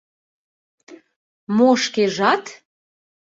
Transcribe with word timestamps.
Мо 1.55 1.69
шкежат? 1.83 2.45